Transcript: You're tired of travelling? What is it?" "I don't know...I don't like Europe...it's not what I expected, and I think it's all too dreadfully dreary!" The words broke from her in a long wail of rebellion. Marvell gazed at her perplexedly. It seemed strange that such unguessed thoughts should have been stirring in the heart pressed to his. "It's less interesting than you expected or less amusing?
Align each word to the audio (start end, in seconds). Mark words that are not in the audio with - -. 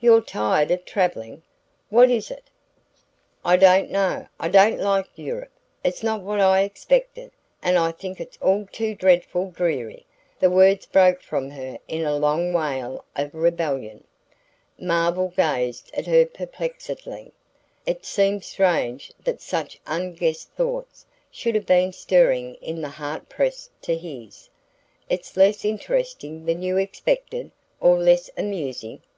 You're 0.00 0.22
tired 0.22 0.70
of 0.70 0.82
travelling? 0.86 1.42
What 1.90 2.10
is 2.10 2.30
it?" 2.30 2.48
"I 3.44 3.58
don't 3.58 3.90
know...I 3.90 4.48
don't 4.48 4.80
like 4.80 5.08
Europe...it's 5.14 6.02
not 6.02 6.22
what 6.22 6.40
I 6.40 6.62
expected, 6.62 7.32
and 7.62 7.76
I 7.76 7.92
think 7.92 8.18
it's 8.18 8.38
all 8.38 8.66
too 8.72 8.94
dreadfully 8.94 9.50
dreary!" 9.50 10.06
The 10.40 10.48
words 10.48 10.86
broke 10.86 11.20
from 11.20 11.50
her 11.50 11.78
in 11.86 12.02
a 12.02 12.16
long 12.16 12.54
wail 12.54 13.04
of 13.14 13.34
rebellion. 13.34 14.04
Marvell 14.80 15.34
gazed 15.36 15.90
at 15.92 16.06
her 16.06 16.24
perplexedly. 16.24 17.32
It 17.84 18.06
seemed 18.06 18.42
strange 18.42 19.12
that 19.22 19.42
such 19.42 19.78
unguessed 19.86 20.50
thoughts 20.52 21.04
should 21.30 21.54
have 21.54 21.66
been 21.66 21.92
stirring 21.92 22.54
in 22.62 22.80
the 22.80 22.88
heart 22.88 23.28
pressed 23.28 23.70
to 23.82 23.94
his. 23.98 24.48
"It's 25.10 25.36
less 25.36 25.62
interesting 25.62 26.46
than 26.46 26.62
you 26.62 26.78
expected 26.78 27.50
or 27.82 27.98
less 27.98 28.30
amusing? 28.38 29.02